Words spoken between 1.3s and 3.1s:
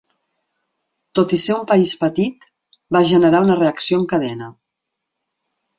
i ser un país petit, va